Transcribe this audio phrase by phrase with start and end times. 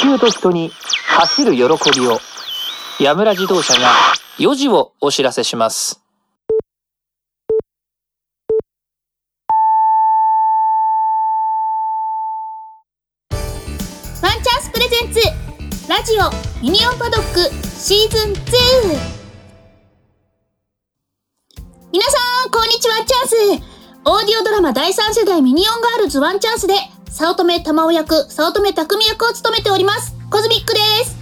[0.00, 0.72] 球と人に
[1.08, 1.60] 走る喜
[1.94, 2.18] びを。
[2.98, 3.88] 矢村自動車が
[4.38, 6.00] 4時をお知らせします。
[14.22, 15.20] ワンチャンスプレゼンツ。
[15.86, 16.30] ラジオ
[16.62, 17.40] ミニオンパドック。
[17.64, 18.36] シーズン2
[21.92, 23.04] 皆さんこんにちは。
[23.04, 23.64] チャンス。
[24.06, 26.72] オーディオドラマ第3世代ミニオンガールズワンチャンスで
[27.10, 30.14] 早乙女玉緒役早乙女匠役を務めております。
[30.30, 31.18] コズミックです。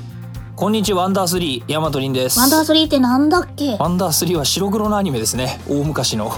[0.55, 2.39] こんにちはワンダースリーヤマトリンです。
[2.39, 3.77] ワンダースリーってなんだっけ？
[3.79, 5.59] ワンダースリーは白黒のアニメですね。
[5.67, 6.31] 大昔の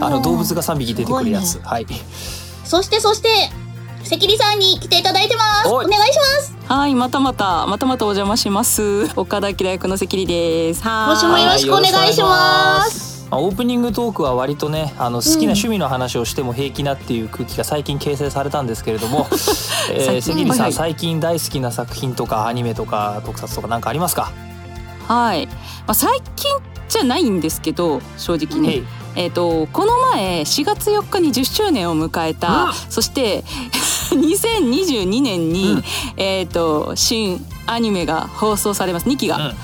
[0.00, 1.60] あの動物が3匹出てくるやつ、ね。
[1.64, 1.86] はい。
[2.64, 3.28] そしてそして
[4.04, 5.68] 関里さんに来ていただいてます。
[5.68, 6.56] お願いします。
[6.66, 9.04] はい、またまた、またまたお邪魔します。
[9.16, 10.82] 岡田明役の関里です。
[10.82, 11.98] は今週もよろしくお願いします。
[12.00, 19.26] はいよろしくお願いしますまあオープニングトークは割とねあの好きな趣味の話をしても平気なっていう空気が最近形成されたんですけれども、
[19.90, 20.60] えー、関里さん、はい。
[20.60, 24.30] はい最近大好きな作品とかアニメとか特撮とかなんかありますか、
[25.08, 25.52] はい、ま
[25.88, 26.50] あ、最近
[26.88, 28.82] じゃないんですけど、正直ね。
[29.16, 33.44] えっ、と、この前4月4日に10周年を迎えた、うんそして
[34.10, 35.84] 2022年に、うん。
[36.16, 39.08] えっ、と、新アニメが放送されます。
[39.08, 39.54] 2期が、うん。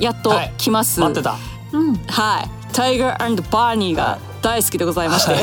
[0.00, 0.54] やっとはい。
[0.56, 1.00] 来ます。
[1.00, 1.36] 待ってた。
[1.72, 1.94] うん。
[2.06, 5.32] はい、タイガーバーニーが大好きでございまして。
[5.32, 5.42] はい。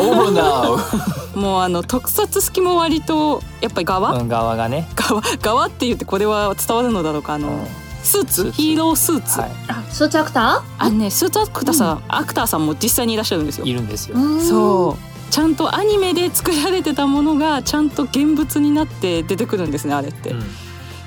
[0.00, 4.88] オーナもうあの特撮好きも割とやっぱり側、ー側がね。
[4.94, 5.20] 側？
[5.38, 7.34] 側って言ってこれは伝わるのだろうか。
[7.34, 7.66] あの、うん。
[8.02, 8.52] スーツ？
[8.52, 13.66] ヒーロースーツ、はあスーツアクタあのねスーツアクターさん、アクターさんも実際にいらっしゃるんですよ。
[13.66, 13.70] い。
[13.70, 14.16] いるんですよ。
[14.16, 15.32] ーそう。
[15.32, 20.42] ちゃんとアニメで作られてたものがちゃんと現物になって出てくるんですねあれって、うん。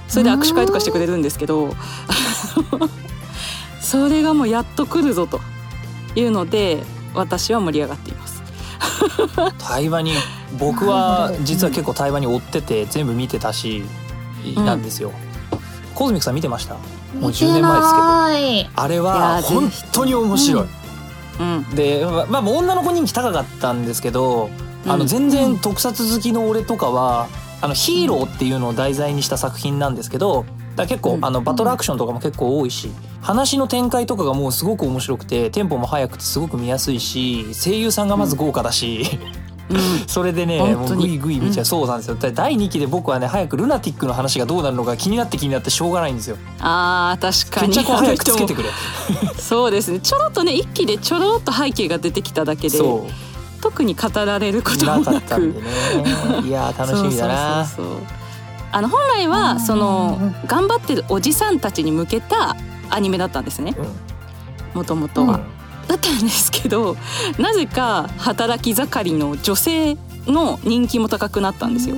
[0.09, 1.73] それで握手会とかしてくれるんですけど
[3.87, 5.39] それがもうやっと来るぞと
[6.15, 8.43] いうので私は盛り上がっています
[9.57, 10.11] 対話に
[10.59, 13.83] 僕は実は結構対話に追ってて全部見てたし、
[14.55, 15.11] うんなんですよ。
[15.93, 16.75] コズミックさん見てました？
[16.75, 16.79] も
[17.27, 18.81] う見て10年前ですけど。
[18.81, 20.65] あれいは本当に面白い。
[21.39, 24.49] うんで、まあまあ女の子人気高かったんですけど、
[24.85, 27.27] あのうん全然特撮好きの俺とかは。
[27.59, 30.45] あのヒーローっていうのを題材にした作品なんですけど
[30.77, 32.89] だ結構、うんあのバトルアクションとかも結構多いし
[33.21, 39.03] 話の展開とかがもうすごく面白くてテンポも速くてすごく見やすいし声優さんがまず豪華だし、
[39.69, 39.79] うん。
[40.07, 41.65] それでねもうグイグイ見ちゃう、うん。
[41.65, 42.15] そうなんですよ。
[42.15, 46.37] だ第2期で僕はね早くルナティックの話がどうなるのか気になって気になってしょうがないんですよ。
[46.59, 47.73] あー確かに。
[47.73, 48.69] 決着を早くつけてあくれ。
[49.41, 49.99] そうですね。
[49.99, 52.79] ちょろっとね一期でちょろっと背景が出てきただけで
[53.61, 55.67] 特に語られることもなかなくったんでね。
[56.45, 57.65] いやー楽しみだな。
[57.65, 58.26] そうそうそうそう
[58.77, 59.31] あの本来うん。
[59.31, 60.47] はそのうん。
[60.47, 62.55] 頑張ってるおじさんたちに向けた
[62.89, 63.75] アニメだったんですね。
[64.73, 65.87] もともとは、うん。
[65.87, 66.97] だったんですけど
[67.39, 71.95] なぜか働き盛りの女性の人気も高くなったんですよ。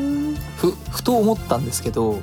[0.57, 2.21] ふふと思ったんですけど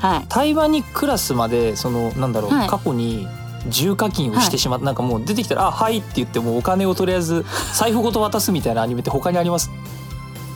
[0.00, 2.68] はい、対話にクラスまでそのなんだろう、はい。
[2.68, 3.26] 過去に
[3.68, 9.70] 重課金をしてしまって、なんかもう出てきたら「あはい」って言ってもうお金をとりあえず財布ごと渡すみたいなアニメって他にあります？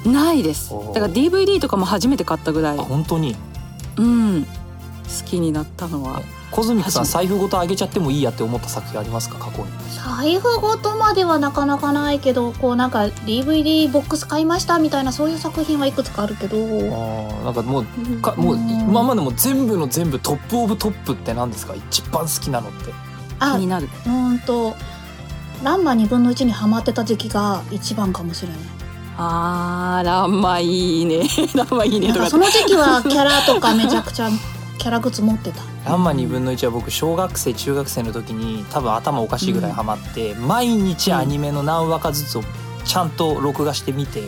[0.04, 0.70] ないです。
[0.94, 2.78] だから DVD とかも初めて買ったぐらい。
[2.78, 3.36] あ、本当に？
[3.96, 4.48] うん、好
[5.26, 6.22] きになったのは。
[6.50, 9.38] コズミックさん初財布ごとあげちゃってもいいやって思った作品ありますか？
[9.38, 9.68] 過去に。
[9.94, 16.56] 財布ごとまではなかなかないけどこうなんか DVD ボックス買いましたみたいなそういう作品はいくつかあるけど。
[16.56, 17.84] あーなんかもう
[18.22, 21.74] かもううん今までも全部の全部トップオブトップって何ですか？
[21.74, 22.86] 一番好きなのって。
[22.86, 22.92] 気
[23.40, 23.86] あになる。
[23.86, 24.74] うーんと
[25.62, 28.58] ランマ2分の1にハマってた時期が一番かもしれない
[29.20, 31.28] あーランマいいね。
[31.54, 34.30] ランマいいねその時期はキャラとかめちゃくちゃ
[34.78, 35.60] キャラグッズ持ってた。
[35.84, 42.42] ランマ2分の1は僕小学生中学生の時に多分頭おかしいぐらいハマって、毎日アニメの何話かずつを
[42.84, 44.22] ちゃんと録画して見て、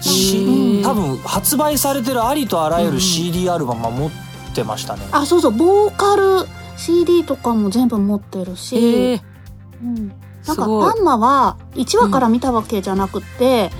[0.00, 0.82] しうん。
[0.82, 3.00] 多分発売されてるありとあらゆるうん。
[3.00, 4.10] CD アルバムは持っ
[4.54, 5.52] てましたね、あそうそう。
[5.52, 9.20] ボーカル CD とかも全部持ってるし、えー。
[9.82, 10.12] うん、
[10.46, 10.94] なんかすごい。
[10.94, 13.70] ランマは1話から見たわけじゃなくって、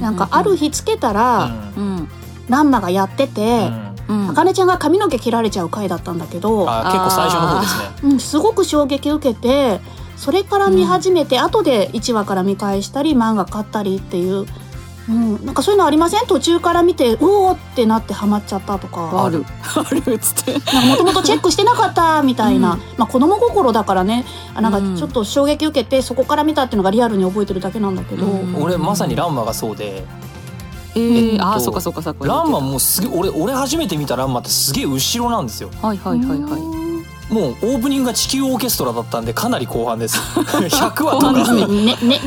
[0.00, 1.96] なんかある日つけたら、ううん。
[1.96, 2.08] ん
[2.48, 3.68] ランマがやってて、
[4.08, 4.20] うん。
[4.20, 8.10] うんあかねちゃんが髪の毛切られちゃう回だったんだけど、あ結構最初の方ですね。
[8.12, 9.80] うん、すごく衝撃受けて
[10.16, 14.46] それから見始めて、後で1話から見返したり漫画買ったりっていう、
[15.08, 16.26] うん、なんかそういうのありません？
[16.26, 19.24] 途中から見てうおーってなってハマっちゃったとか。
[19.24, 19.44] ある。
[19.76, 20.52] あるっつって。
[20.88, 22.80] もともとチェックしてなかったみたいな、うん。
[22.96, 24.24] まあ子供心だからね。
[24.54, 24.96] あなんかうん。
[24.96, 28.56] ちょっと衝撃受けてそこから見たっていうのがリアルに覚えてるだけなんだけど、うん。
[28.60, 30.04] 俺まさにランマがそうで。
[30.96, 32.26] えーえっとあーそっかそっかそっか。
[32.26, 35.68] ランマもうすげえ俺俺初めて見たランマってすげえ後ろなんですよ。
[35.82, 36.75] はいはいはいはい
[37.30, 40.18] もうオープニングが地球オーケストラだったんでかなり後半です。
[40.38, 41.52] 100話とか。
[41.54, 41.66] ね。
[41.66, 42.18] ねねネ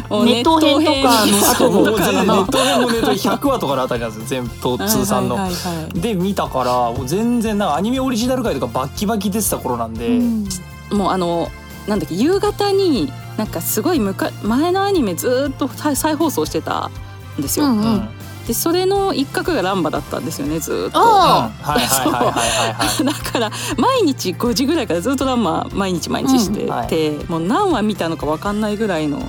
[0.41, 4.43] ット編とかの後もうネット編もネット100話とかのあたりなんですよ。
[4.43, 5.35] 全部通算の。
[5.35, 5.99] はいはいはい。
[5.99, 10.47] で見たからもう全然なんかアニメオリジナル回とかバッキバキ出てた頃なんで、うん。
[10.91, 11.49] もうあの
[11.87, 16.91] なんだっけ夕方になんかすごいむか前のアニメずっと再再放送してた
[17.39, 17.67] んですよ。
[17.67, 17.79] うん。
[17.79, 18.09] うん
[18.49, 20.99] でそれの一角がランバだったんですよねずっと。
[20.99, 22.33] あはいはいはいはいは
[22.69, 23.05] いはい。
[23.05, 26.71] だから毎日5時ぐらいからずっとランマ毎日毎日してて、うん。
[26.71, 26.89] はい。
[27.27, 29.21] もう何話見たのか分かんないぐらいの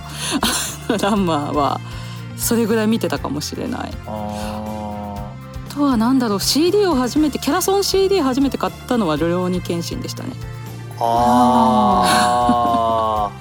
[1.03, 1.83] ランマは
[2.39, 3.93] それぐらい見てたかもしれない。
[4.07, 4.11] あ
[5.69, 10.31] あとはなんだろう CD を初めてキャラソン CD 初めて買ったのは「ルローニケンシン」でしたね。
[10.99, 12.09] ーあ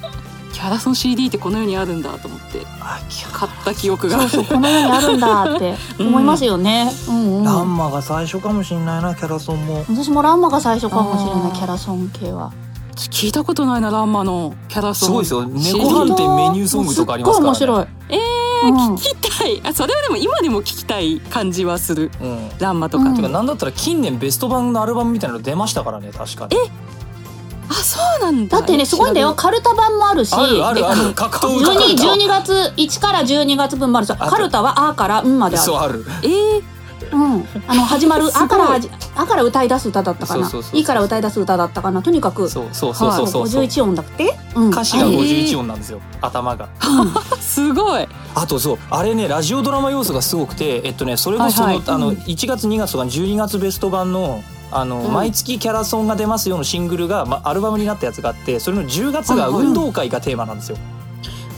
[0.03, 0.09] ー
[0.59, 2.65] キャラソン CD ってこの世にあるんだと思って。
[2.81, 4.19] あきゃ買った記憶が。
[4.19, 6.91] そうそうこの世にあるんだって思いますよね。
[7.07, 7.37] うん。
[7.37, 7.43] うん。
[7.45, 9.85] ランマが最初かもしんないなキャラソンも。
[9.87, 12.51] 私もランマが最初かもしれないキャラソン系は。
[12.97, 15.23] 聞いたことないなランマのキャラソン。
[15.25, 15.79] すごいですよ。
[15.79, 17.57] 猫飯店メニューソングとかありますからね。
[17.57, 18.19] すっごい面白い。
[18.65, 18.95] えうん。
[18.95, 19.61] ー、聞きたい。
[19.63, 22.11] あそれはでも今でも聞きたい感じはする。
[22.21, 22.49] うん。
[22.59, 23.15] ランマとか、うん。
[23.15, 26.57] てかなんだったら近年ベスト版のアルバムみたいなの出ましたからね確かに。
[26.57, 26.59] あ
[28.19, 28.57] そうなんだ。
[28.57, 29.33] だってねすごいんだよ。
[29.35, 30.33] カルタ版もあるし。
[30.33, 34.07] あるあるあえる格闘歌12歌12月1から12月分もある。
[34.07, 35.65] さあとカルタは「あ」から「ん」まである。
[35.65, 36.05] そうある。
[36.23, 36.63] えー、
[37.11, 38.45] うん、あの始まる「すごい。
[38.45, 40.43] あ」からはじ「あ」から歌い出す歌だったかな。
[40.43, 42.01] そうそうそうそう「い」から歌い出す歌だったかな。
[42.01, 42.49] とにかく。
[42.49, 43.63] そうそうそうそうそうそう。
[43.63, 45.99] 51音だって、うん、歌詞があれ51音なんですよ。
[46.21, 46.69] 頭が。
[47.39, 48.07] すごい。
[48.35, 51.83] あとそうあれねラジオドラマ要素がすごくてえっとねそれこそ、はいはい。
[51.87, 60.77] あのうん1月2月とか12月ベスト版のあの、うん毎月キャラソンが出ますよのシングルが、ま、アルバムになったやつがあってそれの10月が運動会がテーマなんですよ。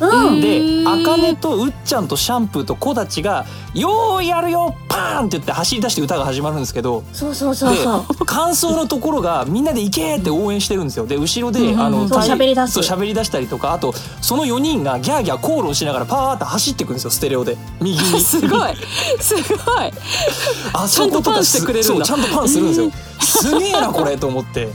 [0.07, 8.15] ーあかねとうっちゃんとシャンプーとコたちが「よーやるよパーン!」って言って走り出して歌が始まるんですけどそうそうそうそう。
[8.18, 11.06] で感想のところがみんなで「行け!」って応援してるんですよ。
[11.06, 11.81] で後ろで、うんうんうん。
[11.81, 12.80] あの喋り出す。
[12.80, 17.57] 喋り出したりとかあとその4人がギャーギャー口論しながらパーって走ってくるんですよステレオで。
[17.80, 18.21] 右に。
[18.21, 18.75] すごい。
[19.19, 19.92] すごい。
[20.74, 22.06] あそことかしてくれるんだ。
[22.06, 24.69] ちゃんとパンするんですよ、すげえなこれと思って。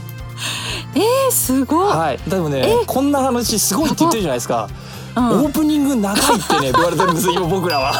[0.95, 2.19] えー、すごい、はい。
[2.27, 4.67] でもねこんな話すごいって言ってるじゃないですか。
[4.81, 4.86] うん
[5.19, 7.93] オープニング長いってね言われてるんですよ 今僕らは。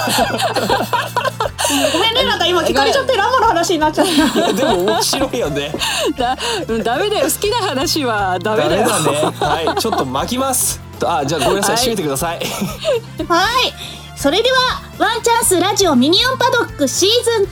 [1.93, 4.53] ごめんねなんか今聞かれちゃってランマの話になっちゃった。
[4.53, 5.73] でも面白いよね。
[6.17, 6.37] だ
[6.67, 7.25] うんダメだよ。
[7.25, 9.33] 好きな話はダメダメだよだね。
[9.39, 10.79] はいちょっと巻きます。
[11.03, 11.75] あじゃあごめんなさい。
[11.75, 11.85] はい。
[11.85, 12.37] 締めてください。
[12.37, 13.73] はい。
[14.15, 14.57] それでは
[14.97, 17.43] ワンチャンスラジオミニオンパドックシーズン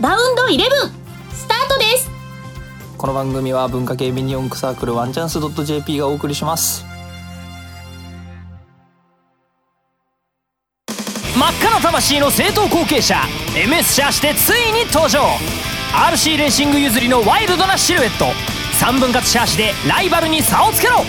[0.00, 0.58] 2ラウンド11
[1.34, 2.10] スタートです。
[2.98, 6.86] この番組は文化系ミニ四駆サークルワンチャンス .jp がお送りします
[11.84, 13.14] 魂の正統後継者
[13.54, 15.20] MS シャーしてついに登場。
[16.10, 18.24] RC レーシング譲りのワイルドなシルエット。
[18.82, 21.04] 3分割シャーシでライバルに差をつけろ。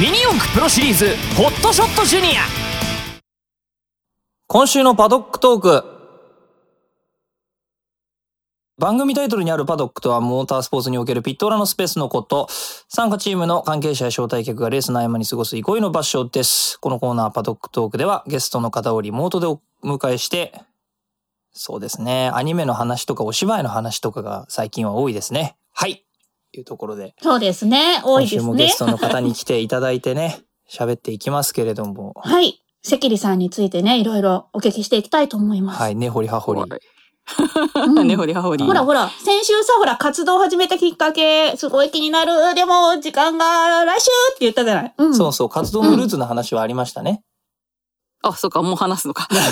[0.00, 2.40] ミニ四駆プロシリーズホットショットジュニア。
[4.48, 5.84] 今週のパドックトーク。
[8.76, 12.48] 番組タイトルにあるパドックとはモータースポーツにおけるピット裏のスペースのこと。
[12.88, 16.78] 参加チームの関係者や招待客がレースの合間に過ごす憩いの場所です。
[16.80, 19.46] このコーナーパドックトークではゲストの方をリモートで
[19.82, 20.52] お迎えして、
[21.52, 25.56] そうですね、アニメの話とかお芝居の話とかが最近は多いですね。
[25.72, 26.04] はい。
[26.52, 30.40] というところで、そうですね多い今週ですねもゲストの方に来ていただいてね、
[30.72, 36.62] 喋っていきますけれども、はい関里さんについてねいろいろお聞きしていきたいと思います、はい、根掘り葉掘り。
[36.62, 36.68] うん
[38.08, 42.54] ねほりはほりほらほら、先週さ、ほら、活動を始めたきっかけ、すごい気になる。
[42.54, 44.94] でも、時間が来週って言ったじゃない。
[44.96, 45.14] うん。
[45.14, 47.22] そうそう、活動のルーツの話はありましたね。
[48.22, 49.28] あそうかもう話すのか。
[49.30, 49.44] うんうん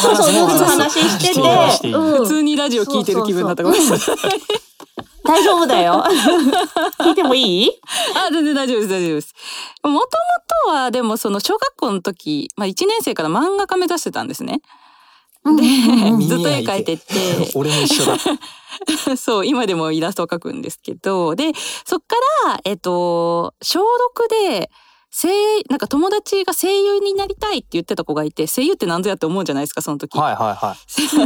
[0.00, 4.16] そうそう、話してして普通にラジオ聞いてる気分だったごめんなさい
[5.22, 6.04] 大丈夫だよ。
[7.00, 7.70] 聞いてもいい？
[8.14, 9.34] あ全然大丈夫です大丈夫です。
[9.84, 10.00] もとも
[10.66, 14.60] とはでもその小学校の時、まあ、1年生から漫画家目指してたんですね。
[15.44, 15.58] うん。
[15.58, 16.20] うんうんうん。
[16.20, 17.04] ずっと絵描いてて。
[17.54, 18.16] 俺も一緒だ。
[19.16, 21.34] そう今でもイラストを描くんですけど。
[21.36, 21.52] で
[21.84, 22.16] そっか
[22.46, 23.84] らえっと小6
[24.50, 24.70] で
[25.12, 25.30] 声
[25.68, 30.76] なんか友達が声優になりたいって言ってた子がいて声優って何ぞやって思うじゃないですかその時、はいはいはい。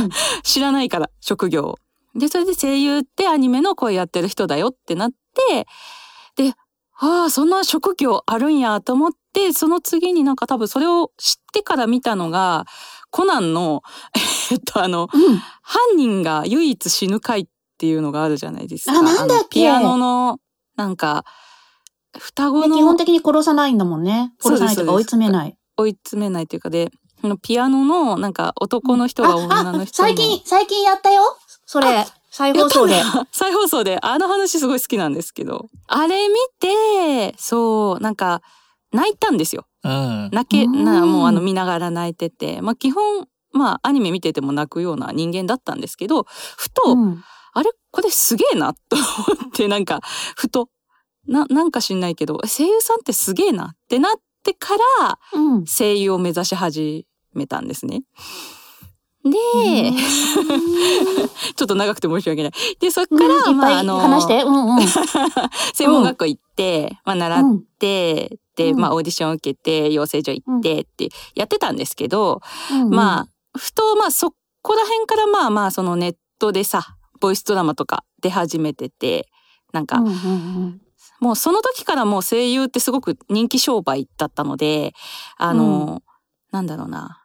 [0.43, 1.79] 知らないから職業を
[2.15, 5.67] でそれで声優ってアニメの声やってる人だよってなって
[6.37, 6.55] で
[7.01, 12.67] ああそんな職業あるんやと思ってその次になんか多分それを知ってから見たのが
[13.11, 13.83] コナンの
[14.53, 15.39] えっとあのうん。
[15.63, 17.47] 犯人が唯一死ぬ回っ
[17.79, 18.99] ていうのがあるじゃないですか。
[18.99, 19.43] あなんだっけ？
[19.43, 20.39] のピアノの
[20.77, 21.25] なんか
[22.19, 24.33] 双子の基本的に殺さないんだもんね。
[24.41, 25.57] 殺さないとか追い詰めない。
[25.77, 26.91] 追い詰めないというかで
[27.43, 31.23] ピアノのなんか男の人が女の人のああ最近、最近やったよ。
[31.67, 32.05] それ。
[32.31, 33.01] 再放送で。
[33.33, 38.43] 再放送であの話すごい好きなんですけどあれ見てそうなんか
[38.93, 40.31] 泣いたんですようん。
[40.33, 47.25] 泣けうんなもうあの見ながら泣いててまあ基本まあアニメ見てても泣くような人間だったんですけどふと、うん
[47.57, 49.05] あれこれすげえなと思
[49.47, 50.01] ってなんか
[50.37, 50.69] ふと
[51.27, 54.13] ななんか知んないけど声優さんってすげえなってなっ
[54.43, 55.65] てからうん。
[55.67, 58.03] 声優を目指し始めたんですね。
[59.25, 59.31] で、
[61.57, 62.53] ちょっと長くて申し訳ない。
[62.79, 64.43] で、そっかうんら、いっぱいまあ、あの、話して。
[64.43, 64.83] うんうん。
[65.73, 73.29] 専門学校行って、まあ、習っうんて、で、うんまあ、オーディション受けて、養成所行ってってやってたんですけど、うんまあ、
[73.59, 79.29] ふと、まあ、そこら辺から、まあまあ、そのネットでさ、ボイスドラマとか出始めてて、
[79.73, 80.81] なんか、うんうんうん
[81.21, 84.95] もうその時からもう声優ってすごく人気商売だったので、
[85.37, 86.03] あの、
[86.51, 87.25] なんだろうな。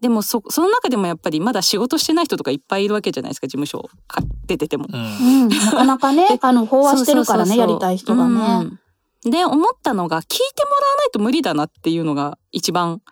[0.00, 4.86] でもそ、その中でもやっぱりまだ仕事してない人とかいっぱいいるわけじゃないですか、事務所か出てても。
[4.88, 5.42] うん。
[5.42, 8.40] うん、なかなかね、 あの、飽和してるからね、やりたい人がね。
[8.62, 8.80] うん
[9.24, 13.02] で、思ったのが、聞いてもらわないと無理だなっていうのが一番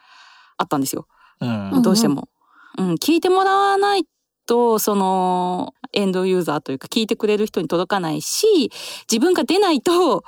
[0.56, 1.08] あったんですよ。
[1.40, 2.28] うんうんどうしても。
[2.78, 4.06] うん、聞いてもらわない
[4.46, 8.71] と、その、エンドユーザーというか聞いてくれる人に届かないし、
[9.11, 10.25] 自分が出ないと、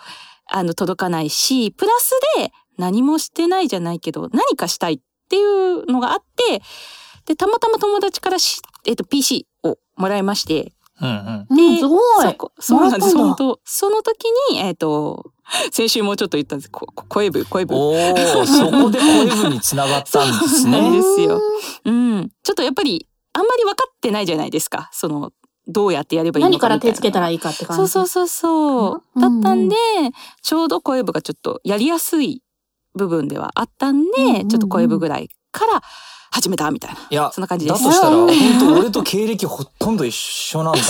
[0.50, 6.62] あの、届かないし、プラスで何もしてないじゃないけど、何かしたいっていうのがあって、
[7.26, 11.46] で、たまたま友達からし、えっ、と、PC をもらいまして、うんうん。
[11.48, 12.36] うん、すごい。
[12.58, 13.16] そうなんです。
[13.16, 15.32] 本当その時に、えっ、と、
[15.70, 16.70] 先週もちょっと言ったんです。
[16.70, 17.74] こ声部、声部。
[17.74, 21.02] おお、そこで声部に繋がったんですそうなんでね。
[21.02, 21.40] すよ
[21.84, 22.30] うん。
[22.42, 24.90] ちょっとやっぱり、あんまり分かってないじゃないですか。
[24.92, 25.30] その、
[25.68, 27.78] どうやってやればいいのか何からみたいな手つけたらいいかって感じ。
[27.90, 29.02] そうそうそうそう。
[29.16, 29.76] うんだったんで、
[30.42, 32.42] ちょうど声部がちょっとやりやすい
[32.94, 35.82] 部分ではあったんで、うんうんうんちょっと声部ぐらいから
[36.30, 37.00] 始めたみたいな。
[37.10, 40.80] いや、そんな感じですだとしたら、う ん本当俺と経歴ほとんど一緒なんだ。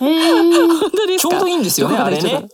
[0.00, 0.52] へえ。
[0.66, 1.30] 本当ですか？
[1.30, 2.48] ちょうどいいんですよね、あれね。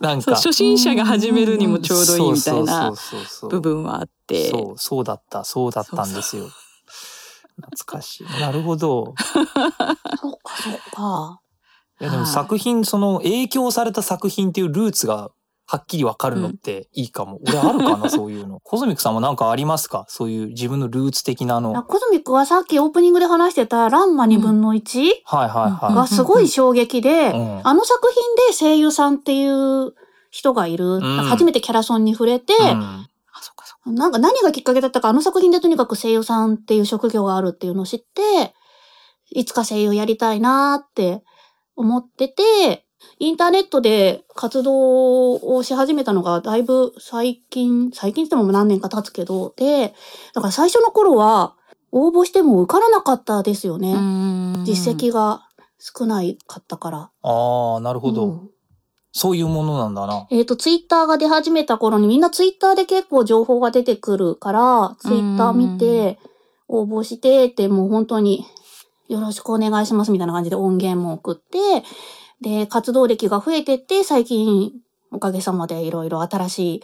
[0.00, 0.36] なんそうか。
[0.40, 4.48] 初心者が始めるにもちょうどいいみたいなそうそうそうそう部分はあって。
[4.50, 6.44] そう、そうだった、そうだったんですよ。
[7.60, 8.40] 懐かしい。
[8.40, 9.14] なるほど。
[9.24, 9.88] そっか
[10.62, 11.40] そっか。
[12.00, 15.30] いやでもはい作品、その影響された作品っていうルーツが
[15.66, 17.38] はっきりわかるのっていいかも。
[17.46, 18.58] 俺あるかな、 そういうの。
[18.64, 20.04] コズミックさんもなんかありますか？
[20.08, 21.80] そういう自分のルーツ的なあの。
[21.84, 25.10] コズミックはさっきオープニングで話してたランマ2分の 1?
[25.24, 29.94] はいはいうんはがすごい衝撃で、うんあの作品で声優さんっていう
[30.30, 30.98] 人がいる。
[30.98, 32.54] ん初めてキャラソンに触れて、
[33.86, 38.54] なんか何がきっかけだったか、あの作品でとにかく声優さんっていう職業があるっていうのを知って、
[39.30, 41.22] いつか声優やりたいなーって
[41.76, 42.86] 思ってて、
[43.18, 49.94] インターネットで活動をし始めたのがだいぶ最近、最近って言っても何年か経つけど、で、
[50.34, 51.56] だから最初の頃は
[51.92, 53.94] 応募しても受からなかったですよね。
[54.64, 57.10] 実績が少ないかったから。
[57.22, 58.50] ああ、なるほど、うん
[59.12, 60.26] そういうものなんだな。
[60.30, 66.18] えっ、と、ツイッターが出始めた頃にみんなツイッターで結構情報が出てくるから、ツイッター見て、
[66.68, 68.46] 応募してって、もう本当に
[69.08, 71.84] よろしくお願いしますみたいな感じで音源も送って、
[72.40, 74.72] で、活動歴が増えてって、最近
[75.10, 76.82] おかげさまでいろいろ新しい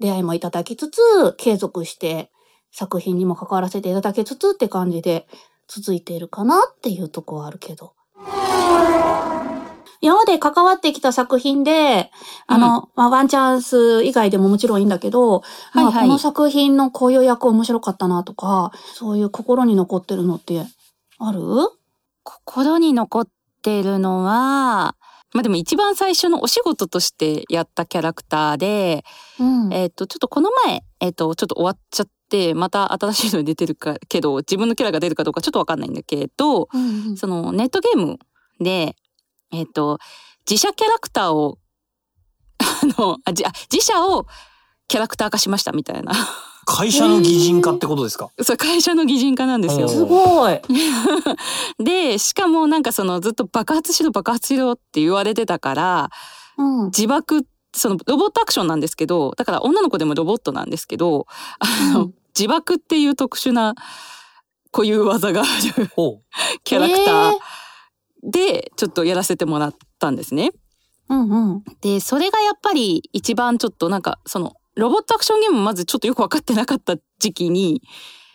[0.00, 1.00] 出会いもいただきつつ、
[1.36, 2.30] 継続して
[2.72, 5.26] 作品にも関わらせていただきつつって感じで
[5.68, 7.92] 続いているかなっていうとこはあるけど。
[10.00, 12.10] 今まで関わってきた作品で、
[12.46, 15.42] あの、まあ、ワンチャンス以外でももちろんいいんだけど、
[15.74, 15.94] まあはい。
[15.94, 20.64] はいこの作品のこういう役面白かったなとか、そういう心に残ってるのって
[21.18, 21.40] ある？
[22.22, 23.28] 心に残っ
[23.62, 24.94] てるのは、
[25.34, 29.04] まあでも一番最初のお仕事としてやったキャラクターで、
[29.38, 29.72] うん。
[29.72, 37.16] えっ、と、ちょっとこの前、えっ、と、ちょっと終わっちゃって、また新しいのに出てるか、けど、自分のキャラが出るかどうかちょっとわかんないんだけど、うんうん。
[37.16, 38.18] そのネットゲーム
[38.60, 38.96] で、
[39.52, 39.98] えっ、と、
[40.48, 41.58] 自社キャラクターを、
[42.58, 44.26] あの、あじあ自社を
[44.88, 46.12] キャラクター化しましたみたいな。
[46.66, 48.28] 会社の擬人化ってことですか？
[48.42, 49.88] それ会社の擬人化なんですよお。
[49.88, 50.60] すごい。
[51.82, 56.10] で、しかもなんかそのずっと爆発しろ爆発しろって言われてたから、
[56.58, 56.84] うん。
[56.86, 61.26] 自爆、そのロボットアクションなんですけど、だから女の子でもロボットなんですけど、
[61.58, 63.74] あの、うん自爆っていう特殊な
[64.70, 65.50] 固有技がある
[66.62, 67.38] キャラクターえ
[68.22, 70.52] でちょっとやらせてもらったんですね。
[71.08, 71.64] うんうん。
[71.80, 77.82] で、それがやっぱり一番ちょっとなんかそのロボットアクションゲームまずちょっとよく分かってなかった時期に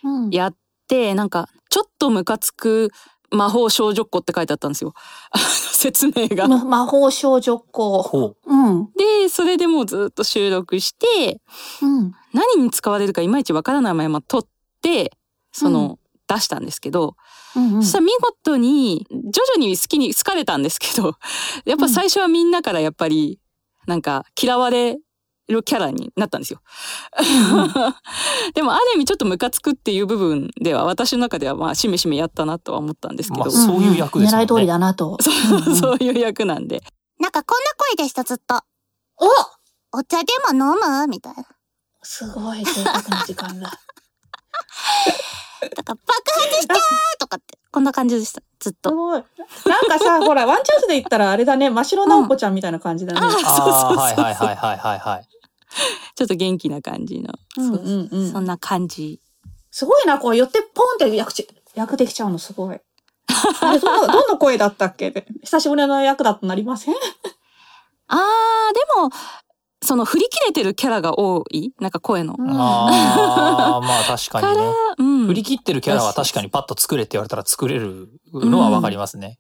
[0.04, 0.30] うん。
[0.32, 0.56] やっ
[0.88, 2.92] て、なんかちょっとムカつく
[3.32, 4.94] 魔法少女っ子って書いてあったんですよ。
[5.32, 6.48] あ の説明が。
[6.48, 8.02] ま魔法少女っ子。
[8.04, 8.38] ほう。
[8.46, 8.86] うん。
[8.98, 11.42] で、それでもうずっと収録して、
[11.82, 12.12] うん。
[12.34, 14.46] 何に使われるかいまいちわからないまま撮っ
[14.82, 15.12] て、
[15.52, 17.16] その、出したんですけど、
[17.56, 21.16] うんうんそしたら見事に徐々に好きに好かれたんですけど
[21.66, 23.40] やっぱ最初はみんなからやっぱり
[23.86, 24.98] なんか嫌われ
[25.48, 26.62] るキャラになったんですよ。
[28.56, 35.18] でもある意味ちょっとムカつくっていう部分では私の中ではまあしめしめやったなとは思ったんですけど、まあそういう役ですね狙い通りだなと。
[35.22, 35.32] そ
[35.72, 36.82] うそういう役なんで。
[37.20, 38.56] なんかこんな声でした、ずっと。
[39.18, 41.08] おお茶でも飲む？
[41.08, 41.46] みたいな。
[42.02, 43.80] すごい贅沢な時間だ。
[45.70, 46.78] だから爆発したー
[47.20, 48.92] とかって、こんな感じでした、ずっすと。
[49.12, 53.20] なんかさ、 ほら、ワンチャンスで言ったらあれだね、真白直子ちゃんみたいな感じだね。
[53.22, 55.28] あそうそうそうああはいはいはいはいはいはい。
[56.16, 57.34] ちょっと元気な感じの。
[57.58, 59.20] うんうんうんそんな感じ。
[59.72, 62.80] すごいな、こう寄ってポンって役ち役できちゃうのすごい。
[63.62, 65.12] あれ、どんな、 どんな声だったっけ？
[65.44, 66.96] 久しぶりの役だとなりません？
[68.08, 69.10] あー、でも、
[69.84, 71.72] その振り切れてるキャラが多い？
[71.80, 72.36] なんか声の。
[72.40, 74.74] ああまあ確かにね。
[74.98, 75.28] うん。
[75.28, 79.40] 振り切ってるキャラは確かにパッと作れって言われたら作れるのはわかりますね。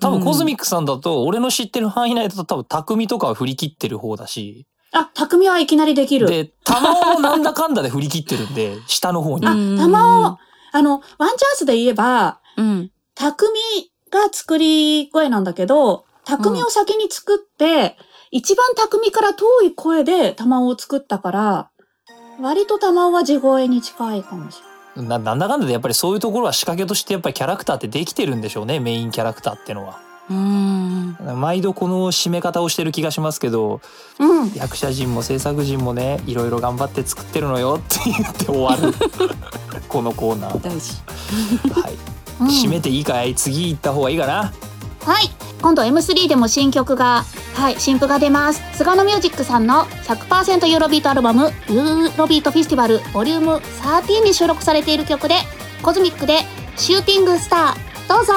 [0.00, 6.26] 多分コズミックさんだと、俺の知ってる範囲内だと多分匠とかは振り切ってる方だし、あ、匠はいきなりできる。
[6.28, 9.46] で、玉をなんだかんだで振り切ってるんで、下の方に。
[9.46, 10.38] あ、うん玉を、
[10.72, 12.90] あの、ワンチャンスで言えば、うん。
[13.14, 13.48] 匠
[14.10, 17.96] が作り声なんだけど、匠を先に作って、
[18.34, 21.68] 一番匠から遠い声で玉を作ったから、
[22.40, 24.58] 割と玉は地声に近いかもし
[24.96, 25.08] れない。
[25.08, 30.00] ななんだかんだでやっぱりそういうところは仕掛けとしてやっぱりキャラクターってできてるんでしょうね、メインキャラクターってのは。
[30.30, 31.16] うん。
[31.36, 33.82] 毎度この締め方をしてる気がしますけど、
[34.18, 34.52] うん。
[34.54, 38.94] 役者陣も制作陣もね、いろいろ頑張って作ってるのよって言って終わる。
[39.90, 40.62] このコーナー。
[40.62, 40.94] 大事。
[41.82, 41.92] はい。
[42.40, 43.34] うん締めていいかい？
[43.34, 44.52] 次行った方がいいかな？
[45.04, 45.30] はい。
[45.62, 48.60] 今度 M3 でも新曲が、はい、新譜が出ます。
[48.76, 55.36] 菅野ミュージックさんの100%ユーロビートアルバム、ユーロビートフェスティバル Vol.13 に収録されている曲で、
[55.82, 56.40] コズミックで
[56.76, 58.32] シューティングスター、どうぞ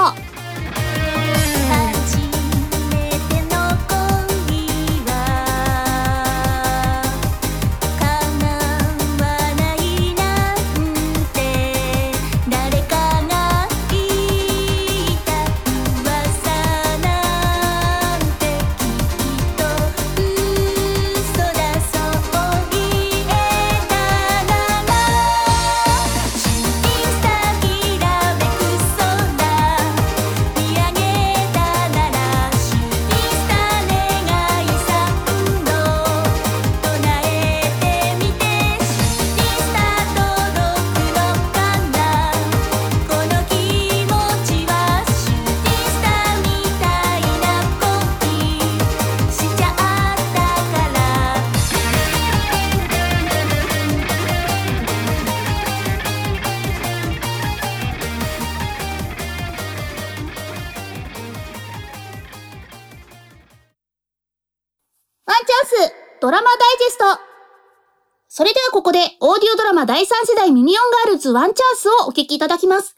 [68.37, 72.97] それではここでオーディオドラマ第3世代ミニオンガールズワンチャンスをお聞きいただきます。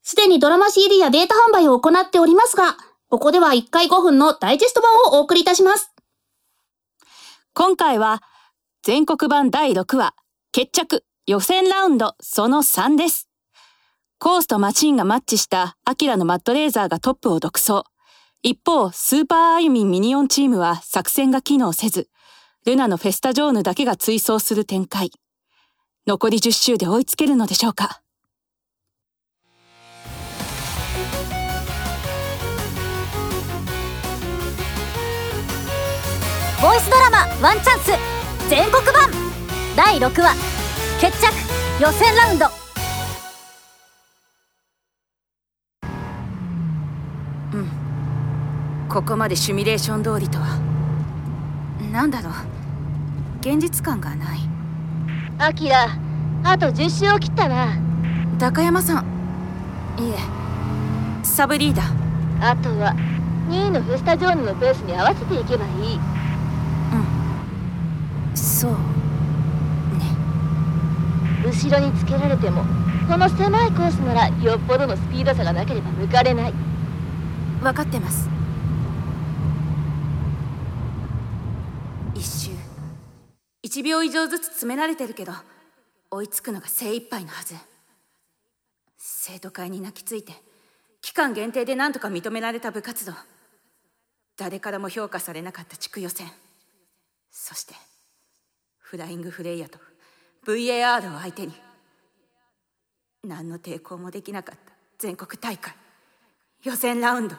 [0.00, 2.78] すでにドラマ CD やデータ販売を行っておりますが、
[3.10, 5.92] ここでは1回5分のダイジェスト版をお送りいたします。
[7.52, 8.22] 今回は
[8.82, 10.14] 全国版第6話
[10.50, 13.28] 決着予選ラウンドその3です。
[14.18, 17.82] コースとマシンがマッチしたアキラのマットレーザーがトップを独走。
[18.42, 22.08] 一方、スーパーアユミンミニオンチームは作戦が機能せず、
[22.66, 25.10] ルナのフェスタジョーヌだけが追走する展開。
[26.06, 28.02] 残り10周で追いつけるのでしょうか？
[36.60, 37.92] ボイスドラマワンチャンス
[38.50, 39.10] 全国版
[39.74, 40.34] 第6話
[41.00, 41.32] 決着
[41.82, 42.46] 予選ラウンド
[48.92, 50.69] ここまでシミュレーション通りとは。
[51.90, 52.32] なんだろう。
[53.40, 54.40] 現実感がない。
[55.38, 55.88] アキラ
[56.44, 57.76] あと10周を切ったな
[58.38, 59.04] 高山さん。
[59.98, 60.16] いえ。
[61.24, 62.50] サブリーダー。
[62.50, 62.94] あとは
[63.48, 66.00] 2位のフェスタジョーヌのペースに合わせていけばいい
[68.34, 68.76] そう。
[71.44, 72.64] 後ろにつけられても
[73.08, 76.54] この狭いコースならよっぽどのスピード差がなければ抜かれない
[77.60, 78.28] 分かってます
[82.14, 82.50] 一周
[83.70, 85.32] 1秒以上ずつ詰められてるけど
[86.10, 87.54] 追いつくのが精一杯のはず。
[88.98, 90.32] 生徒会に泣きついて
[91.00, 93.12] 期間限定で何とか認められた部活動。
[94.36, 96.26] 誰からも評価されなかった地区予選。
[97.30, 97.74] そして
[98.80, 99.78] フライングフレイヤと
[100.44, 101.54] VAR を相手に
[103.22, 105.72] 何の抵抗もできなかった全国大会
[106.64, 107.36] 予選ラウンド。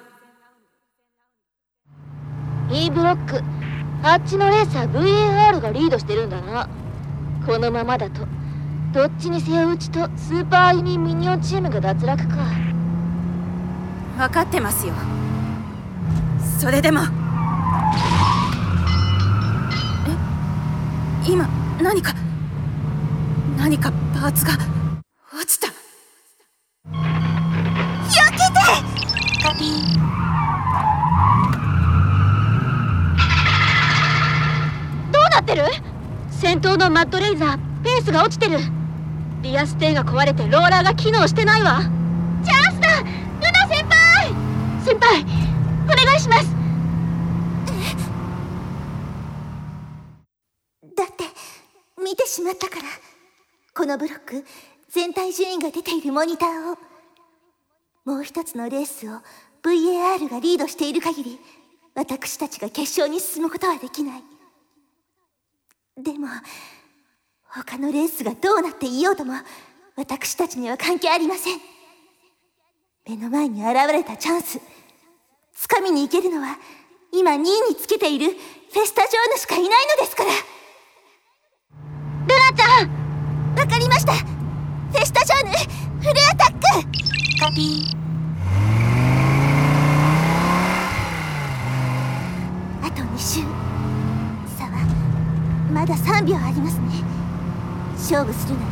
[2.71, 3.70] E ブロック。
[4.03, 6.67] あっちのレースは VAR がリードしてるんだな。
[7.45, 8.25] このままだと
[8.93, 12.35] どっちにせようちとスーパーユニミニオンチームが脱落か。
[14.17, 14.93] 分かってますよ。
[16.59, 17.01] それでも。
[21.25, 21.31] え？
[21.31, 21.47] 今
[21.81, 22.13] 何か
[23.57, 24.53] 何かパーツが。
[36.81, 38.57] のマッドレイザーペースが落ちてる。
[39.43, 41.81] リアステーが壊れてローラーが機能してないわ。
[42.43, 43.05] チャンスだル
[43.51, 44.33] ナ先輩。
[44.83, 45.21] 先輩
[45.83, 46.49] お願いします。
[50.95, 51.23] だって
[52.03, 52.81] 見てしまったから。
[53.75, 54.43] このブロック
[54.89, 56.77] 全体順位が出ているモニターを。
[58.05, 59.19] もう一つのレースを
[59.61, 61.39] VAR がリードしている限り
[61.93, 64.30] 私たちが決勝に進むことはできない。
[65.97, 66.27] でも
[67.43, 69.33] 他のレースがどうなっていようとも
[69.97, 71.59] 私たちには関係ありません。
[73.07, 74.59] 目の前に現れたチャンス
[75.69, 76.57] 掴みに行けるのは
[77.11, 80.31] 今2位につけているフェスタジョーヌしかいないのですから。
[80.31, 80.37] ル
[82.27, 82.89] ナちゃん
[83.59, 84.13] わかりました。
[84.13, 86.61] フェスタジョーヌフルアタック。
[87.37, 87.97] カピー。
[92.87, 93.70] あと2周
[95.73, 97.03] まだ3秒ありますね。
[97.95, 98.71] 勝負するなら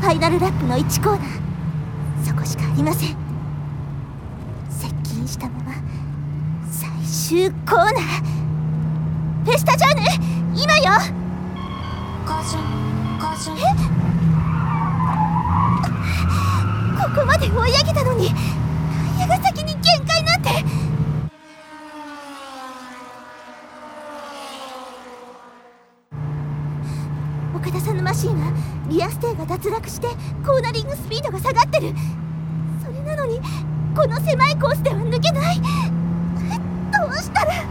[0.00, 1.28] ファイナルラップの1コーナー。
[2.24, 3.16] そこしかありません。
[4.70, 5.74] 接近したまま
[6.70, 8.02] 最終コーナー。
[9.44, 10.02] フェスタジョーヌ
[10.54, 10.92] 今よ！
[12.26, 12.34] こ
[17.20, 18.34] こまで追い上げたのにタ
[19.16, 20.48] イヤが先に限界なんて
[28.20, 28.52] 岡田さんのマシンは
[28.90, 30.06] リアステーが脱落して
[30.44, 31.94] コーナリングスピードが下がってる。
[32.84, 33.40] それなのに
[33.96, 35.60] この狭いコースでは抜けない。
[35.60, 35.62] ど
[37.08, 37.64] うしたら。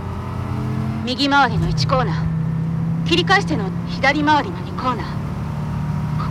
[1.05, 3.07] 右回りの1コーナー。
[3.07, 5.05] 切り返しての左回りの2コーナー。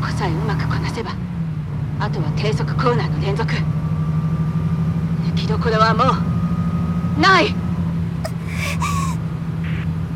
[0.01, 1.13] ここさえうまくこなせば
[2.01, 3.53] あとは低速コーナーの連続。
[3.53, 6.05] 抜きどころはも
[7.17, 7.55] うない。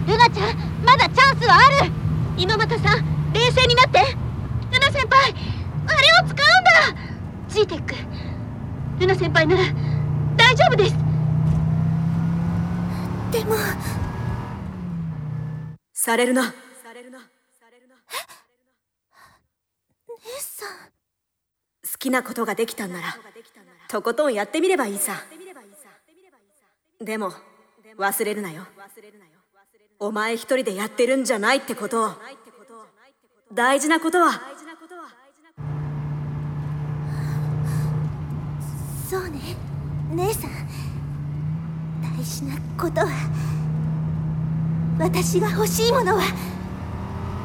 [0.06, 1.92] ルナちゃんまだチャンスはある。
[2.36, 3.98] 今又さん冷静になって。
[4.72, 5.34] ルナ先輩
[5.86, 7.02] あれを使うんだ。
[7.48, 7.94] G テック。
[9.00, 9.62] ルナ先輩なら
[10.36, 10.96] 大丈夫です。
[13.32, 13.56] でも。
[15.92, 16.42] されるな。
[20.24, 20.68] 姉さん。
[20.68, 23.16] 好きなことができたんなら
[23.88, 25.22] とことんやってみればいいさ。
[27.00, 27.32] でも
[27.98, 28.66] 忘れるなよ。
[29.98, 32.12] お前一人でやってるんじゃないってことを
[33.54, 34.40] 大事なことは。
[39.10, 39.40] そうね。
[40.14, 40.50] 姉さん。
[42.16, 43.08] 大事なことは。
[44.98, 46.22] 私が欲しいものは。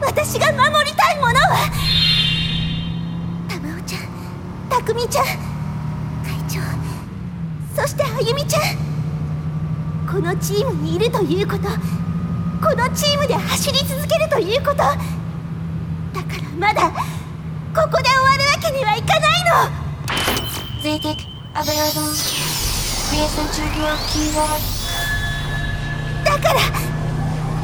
[0.01, 1.69] 私が守りたいものは。
[3.49, 4.01] 玉緒ちゃん。
[4.69, 5.25] 匠ちゃん。
[5.25, 5.31] 会
[6.47, 7.81] 長。
[7.81, 8.61] そしてあゆみちゃん。
[10.09, 11.63] このチームにいるということ。
[11.63, 15.16] このチームで走り続けるということ。
[16.59, 16.93] まだこ
[17.91, 19.51] こで終わるわけにはいかないの。
[20.81, 21.17] Zetek
[21.53, 22.09] available
[23.11, 24.61] Listen to your keyword
[26.25, 26.59] だから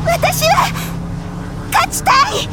[0.06, 0.72] 私は
[1.72, 2.48] 勝ちたい。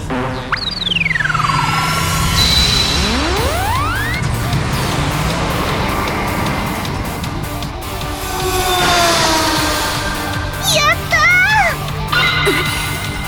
[10.74, 11.18] やった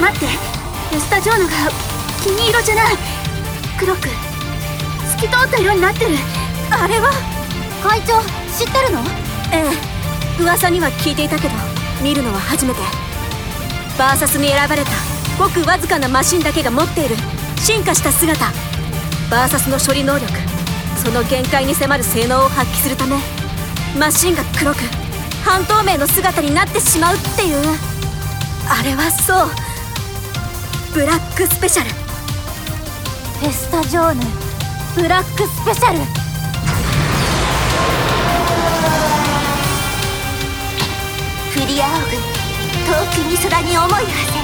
[0.04, 0.26] 待って
[0.96, 1.91] エスタジョーノが
[2.22, 2.96] 金色じゃない。
[3.78, 4.08] 黒く透
[5.18, 6.10] き通った色になってる。
[6.70, 7.10] あれは？
[7.82, 8.20] 会長
[8.56, 9.00] 知ってるの？
[9.52, 9.64] え
[10.38, 10.42] え。
[10.42, 11.54] 噂には聞いていたけど
[12.02, 12.80] 見るのは初めて。
[13.98, 14.90] バーサスに選ばれた
[15.38, 17.16] ごくわずかなマシンだけが持っている
[17.58, 18.46] 進化した姿。
[19.30, 20.32] バーサスの処理能力
[20.96, 23.16] その限界に迫る性能を発揮するため
[23.98, 24.78] マシンが黒く
[25.44, 27.56] 半透明の姿になってしまうっていう。
[28.68, 29.50] あれはそう。
[30.94, 31.90] ブラックスペシャル
[33.42, 34.20] フェスタジョーヌ
[34.94, 35.98] ブラックスペシャル。
[41.50, 42.12] 振り仰ぐ
[42.86, 44.38] 遠く美空に思いを馳せ。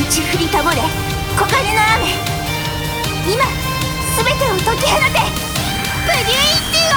[0.00, 2.16] 打ち降りたもれ黄金の雨
[3.30, 3.44] 今
[4.16, 5.20] 全てを解き放て。
[6.06, 6.96] ブリュイティ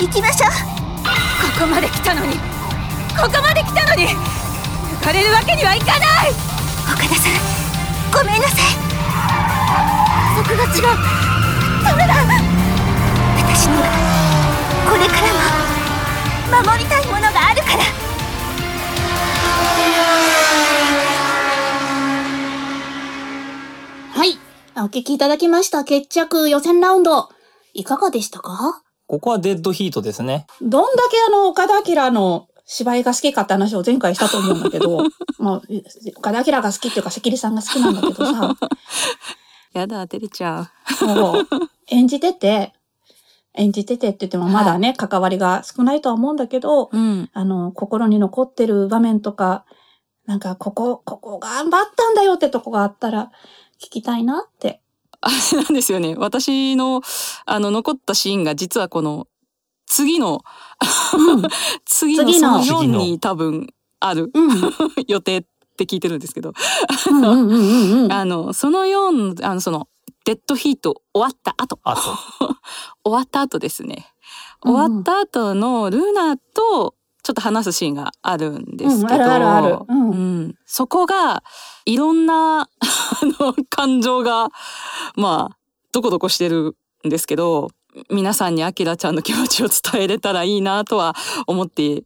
[0.00, 0.50] ー行きましょう。
[0.50, 2.53] ここまで来たのに。
[3.16, 5.92] ここまで来たのに抜かれるわけにはいかな
[6.26, 6.32] い
[6.92, 7.32] 岡田さん
[8.12, 8.58] ごめんなさい
[10.36, 10.82] そこが違う
[11.84, 12.14] ダメだ
[13.36, 13.82] 私には
[14.88, 17.84] これからも守りたいものがあるから
[24.12, 24.38] はい。
[24.76, 25.84] お聞きいただきました。
[25.84, 27.28] 決着予選ラウンド。
[27.72, 28.82] いかがでしたか？
[29.06, 30.46] ここはデッドヒートですね。
[30.62, 35.04] どんだけあの、岡田明の芝居が好きかって話を前回したと思うんだけど、
[35.38, 35.62] まあ、
[36.16, 38.56] 岡田明が好きっていうか、関根さんが好きなんだけどさ、
[39.74, 40.70] やだ、照れちゃ
[41.02, 41.06] う。
[41.06, 41.48] もう、
[41.88, 42.72] 演じてて、
[43.54, 47.30] 演じててって言ってもまだね、関わりが少ないとは思うんだけど、うん。
[47.32, 49.64] あの、心に残ってる場面とか、
[50.26, 53.30] なんか、ここ、ここ頑張ったんだよってとこがあったら、
[53.80, 54.80] 聞きたいなって。
[55.20, 56.14] あれなんですよね。
[56.16, 57.02] 私の、
[57.46, 59.26] あの、残ったシーンが実はこの、
[59.86, 60.42] 次の、
[61.84, 62.62] 次の次の。
[62.64, 63.68] その4次のに多分
[64.00, 64.50] あるうん。
[64.50, 64.72] う ん
[65.06, 65.44] 予定っ
[65.76, 66.52] て聞いてるんですけど、
[67.10, 68.12] うんうんうんうん。
[68.14, 69.88] あの、その4、あの、その、
[70.24, 72.02] デッドヒート終わった後、あと。
[73.04, 74.06] 終わった後ですね。
[74.64, 74.74] うん。
[74.74, 79.78] 終わった後のルナとちょっと話すシーンがあるんですけど、うんあるあるある。
[79.88, 80.10] うん。
[80.10, 80.54] うん。
[80.66, 81.42] そこが
[81.86, 82.68] いろんなあ
[83.22, 84.50] の感情が
[85.16, 85.56] まあ
[85.92, 87.70] どこどこしてるんですけど
[88.10, 91.14] 皆さんにアキラちゃんの気持ちを伝えれたらいいなとは
[91.46, 92.02] 思って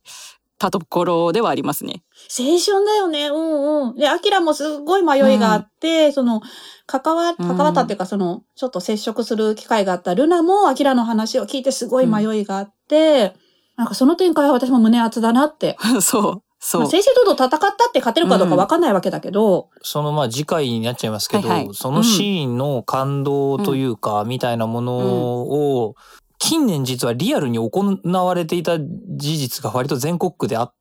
[0.58, 2.02] たところではありますね。
[2.36, 3.28] 青春だよね。
[3.28, 3.96] うんうん。
[3.96, 6.42] で、アキラもすごい迷いがあって、その、
[6.86, 13.34] 関わ、関わったっていうか、その、ちょっと接触する機会があったルナもアキラの話を聞いてすごい迷いがあって、
[13.76, 15.76] なんかその展開は私も胸熱だなって。
[16.02, 16.82] そうそう。
[16.82, 21.74] まあ、正々堂々戦ったって勝てるかどうかわかんないわけだけど、そのまあ次回になっちゃいますけど、はいはい。
[21.74, 25.94] そのシーンの感動というか、みたいなものを、
[26.38, 30.74] 近年実はリアルに行われていた事実が割と全国区であっ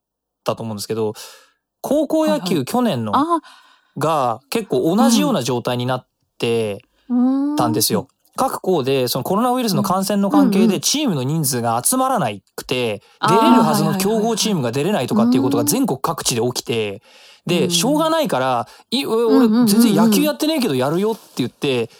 [0.44, 1.14] たと思うんですけど、
[1.80, 3.40] 高校野球はいは去年のあ
[3.96, 6.06] が結構同じような状態になっ
[6.38, 6.84] て
[7.56, 8.08] たんですよ。
[8.38, 17.02] 各校でそのコロナウイルスの感染の関係でチームの人数が集まらなくて、出れるはずの強豪チームが出れないとかっていうことが全国各地で起きて、
[17.46, 17.70] で、うん。
[17.70, 21.90] しょうがないから、い俺全然野球やってねえけどやるよって言って、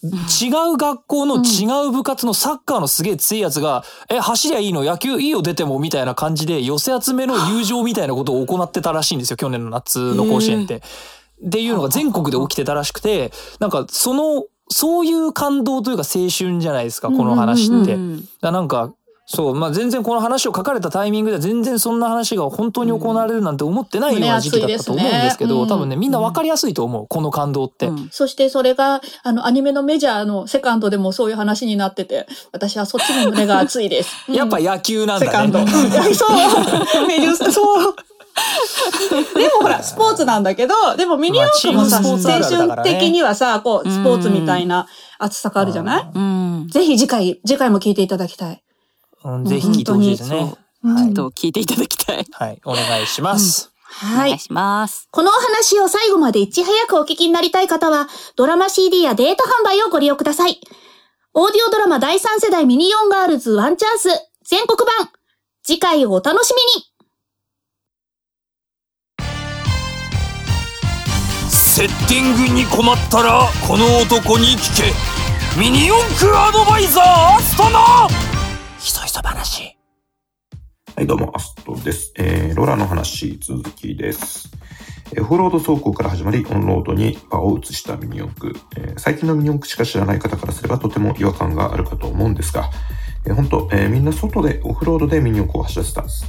[0.00, 4.84] 違う学校の違う部活のサッカーのすげえ強いやつが、え、走りゃいいの？
[4.84, 10.82] 野球いいよ出てもみたいな感じで寄せ集めの友情みたいなことを行ってたらしいんですよ、去年の夏の甲子園って。
[11.44, 17.96] っていうのが全国で起きてたらしくて、なんかその、そういう感動というか青春じゃないですか、この話って。
[18.40, 18.92] だなんか、
[19.30, 27.88] そう、まあ全然この話を書かれたタイミングでは全然そんな話が本当に行われるなんて思ってないような時期だったと思うんですけど、ね多分ね、みんな分かりやすいと思う、この感動って。
[27.88, 34.16] うんそしてそれが、あの、アニメのメジャーのセカンドでもそういう話になってて、私はそっちの胸が熱いです。
[34.28, 35.30] う んやっぱ野球なんだね。
[35.30, 35.58] セカンド。
[36.14, 37.06] そう。
[37.06, 37.94] メジューそう。
[39.34, 44.86] でもほら、スポーツなんだけど、でもミニ四駆もさ、青春的にはさ、こう、スポーツみたいな
[45.18, 46.10] 熱さがあるじゃない？
[46.14, 46.68] うん。
[46.68, 48.62] ぜひ次回、次回も聞いていただきたい。
[49.24, 50.54] うんぜひ聞いてほしいですね。
[50.84, 52.24] うんはい、と聞いていただきたい。
[52.30, 53.72] はい、お願いします。
[53.82, 54.28] はい。
[54.28, 55.08] お願いします。
[55.10, 60.60] このお話を最後までいち早くお聞きになりたい方は、ドラマ CD やデータ販売をご利用ください。
[61.34, 64.08] オーディオドラマ第3世代ミニオンガールズワンチャンス
[64.44, 65.08] 全国版。
[65.64, 66.86] 次回をお楽しみに
[71.78, 77.78] セッティングに困ったらこの男に聞けミニ四駆アドバイザーアストの
[78.80, 79.78] ひそひそ話
[80.96, 82.12] はい、どうも、アストです。
[82.16, 84.50] えー、ロラの話、続きです。
[85.12, 88.56] えーオフロード走行から始まり、オンロードに場を移したミニ四駆。
[88.76, 92.70] えー最近のミニ四駆しか知らない方からすればとても違和感があるかと思うんですが、
[93.24, 96.26] えー、本当、えーみんな外でオフロードでミニ四駆を走らせたんです。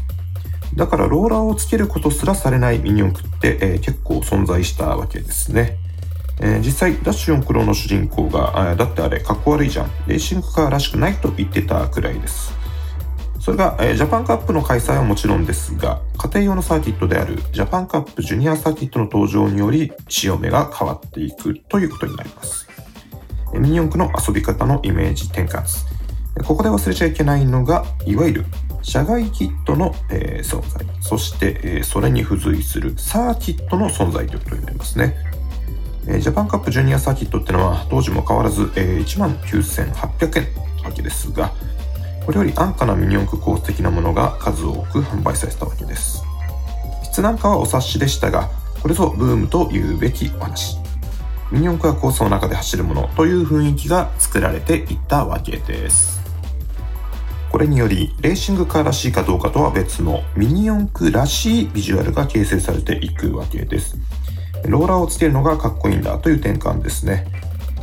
[0.79, 5.75] だから、ローラーをつけることすらされないミニ四駆って、えー結構存在したわけですね。
[6.39, 9.91] えー実際、ダッシュ4クロの主人公が、あだってあれ、かっこ悪いじゃん。
[10.07, 12.53] レーシングカーらしくないと言ってたくらいです。
[13.41, 22.69] それが、えージャパンカップの開催はもちろんですが、家庭用のサーキットであるジャパンカップジュニアサーキットの登場により、潮目が変わっていくということになります。
[23.53, 25.65] ミニ四駆の遊び方のイメージ転換。
[26.45, 28.45] ここで忘れちゃいけないのが、いわゆる
[28.81, 35.15] 社外キットの、えー存在、そして、えーそれに付随するサーキットの存在ということになりますね。
[36.07, 40.47] えージャパンカップジュニアサーキットってのは当時も変わらず、えー、19,800円
[40.83, 41.51] わけですが、
[42.25, 46.23] これより安価なミニ四駆コース的なものが数多く販売されたわけです。
[47.03, 48.49] 質なんかはお察しでしたが、
[48.81, 50.77] これぞブームと言うべきお話。
[51.51, 56.18] ミニ四駆はコースの中で走るものという雰囲気が作られていったわけです。
[57.51, 63.97] これにより、レーシングカーらしいかどうかとは別のミニ四駆らしいビジュアルが形成されていくわけです。
[64.67, 67.25] ローラーをつけるのがかっこいいんだという転換ですね。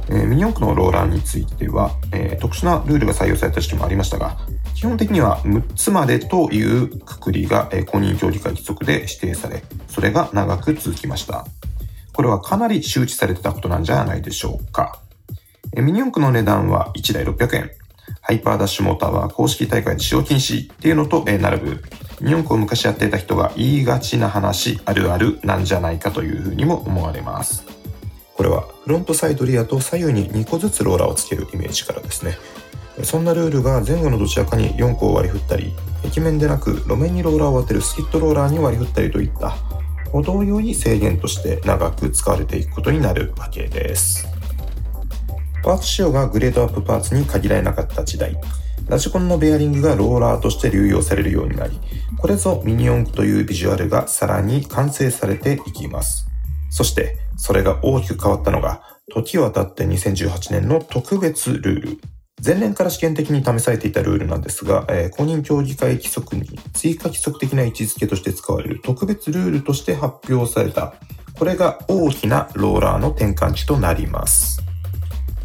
[0.08, 4.38] えーミニ四駆のローラーについては、えー特殊なルールが採用された時期もありましたが、
[4.76, 11.44] 基本的には6つまでというくくりが、えー公認協議会規則で指定され、それが長く続きました。
[12.12, 15.00] これはかなり周知されてたことなんじゃないでしょうか。
[15.76, 17.70] ミニ四駆の値段は1台600円。
[18.26, 21.82] ハイパーダッシュモーターは公式大会で使用禁止っていうのと、え並ぶ。
[22.20, 27.64] ミニ四駆を昔やっていた人が言いがちな話、あるあるなんじゃないかというふうにも思われます。
[28.34, 32.36] これはフロントサイドリアと左右に2個ずつローラーをつけるイメージからですね。
[33.04, 35.72] そんなルールが前後のどちらかに4個を割り振ったり、
[36.12, 39.50] 壁面でなく路面にローラーを当てるスキットローラーに割り振ったりといった、
[40.10, 44.35] 程よい制限として長く使われていくことになるわけです。
[45.66, 48.38] パーツ仕様がグレードアップパーツに限られなかった時代、
[48.88, 51.80] ラジコンのベアリングがローラーとして流用されるようになり、
[52.18, 56.28] これぞミニ四駆というビジュアルがさらに完成されていきます。
[56.70, 58.80] そして、それが大きく変わったのが、
[59.12, 61.98] 時を経って2018年の特別ルール。
[62.44, 70.94] 前年から試験的に試されていたルールなんですが、えー公認協議会規則に追加規則的な位置づけとして使われる特別ルールとして発表された。
[71.36, 74.62] これが大きなローラーの転換値となります。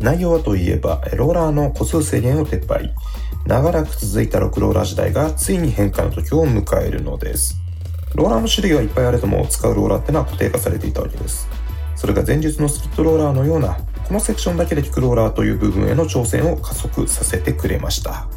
[0.02, 2.92] 内容はといえば、ローラーの個数制限を撤廃。
[3.46, 7.56] 長らく続いた6ローラー時代がついに変化の時を迎えるのです。
[8.16, 11.48] ローラーの種類はいっぱいあれども、使うローラーってのは固定化されていたわけです。
[11.96, 18.28] それが前述のスキットローラーのような、このセクションだけで効くローラーという部分への挑戦を加速させてくれました。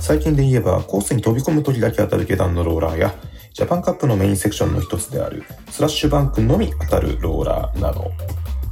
[0.00, 3.14] 最近で言えば、コースに飛び込む時だけ当たる下段のローラーや、
[3.52, 8.10] ジャパンカップのメインセクションの一つである、スラッシュバンクのみ当たるローラーなど、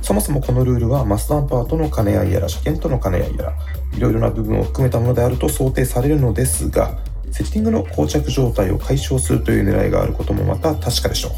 [0.08, 3.52] そもそもこのルールはマスダンパーとの兼ね合いやら、車検との兼ね合いやら、
[3.94, 6.98] いろいろな部分を含めたものであると想定されるのですが、
[7.30, 11.28] セッティングの膠着状態を解消するという狙いがあることもまた確かでしょ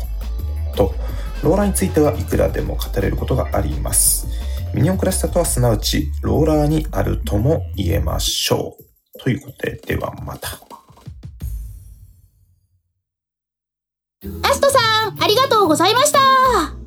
[0.72, 0.76] う。
[0.76, 0.94] と、
[1.42, 4.28] ローラーについてはいくらでも語れることがあります。
[4.72, 9.18] ミニオンクラスタとはすなわち、ローラーにあるとも言えましょう。
[9.18, 10.48] ということで、ではまた。
[14.44, 16.79] アストさん、ありがとうございました。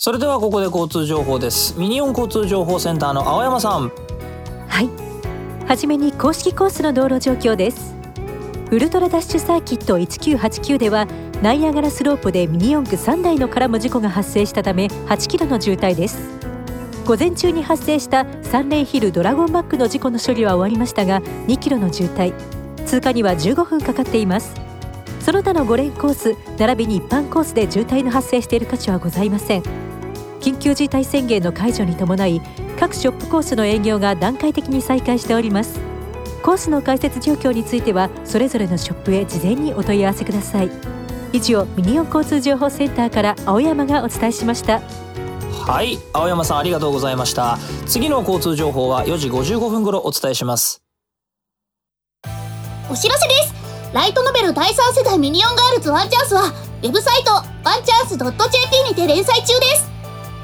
[0.00, 3.90] それではここで交通情報ですミニオン交通情報センターの青山さん
[4.68, 4.88] はい。
[5.66, 7.96] はじめに公式コースの道路状況です。
[8.70, 11.06] ウルトラダッシュサーキット1989では
[11.42, 16.30] ナイアガラスロープでミニ四駆3台の絡む事故が発生したため8キロの渋滞です。
[17.04, 22.32] 午前中に発生したサンレイヒルドラゴンバックの事故の処理は終わりましたが2キロの渋滞
[22.84, 24.54] 通過には15分かかっています
[25.20, 29.87] その他の5レーンコース並びに一般コースで渋滞の発生している価値はございません
[30.40, 32.40] 緊急事態宣言の解除に伴い
[32.78, 35.80] 各ショップコースの営業が段階的に再開しております。
[36.42, 40.70] コースの開設状況についてはそれぞれのショップへ事前にお問い合わせください。
[41.32, 44.80] 以上ミニオン交通情報センターから青山がお伝えしました。
[45.50, 47.58] はい青山さんありがとうございました。
[47.86, 50.82] 次の交通情報は4時55分頃お伝えします。
[52.90, 53.54] お知らせです。
[53.92, 59.97] ライトノベル第3世代ミニオンガールズワンチャンスは、ウェブサイト、ワンチャンス .jp にて連載中です。